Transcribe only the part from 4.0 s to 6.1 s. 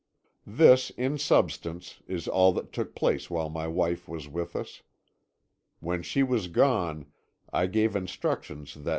was with us. When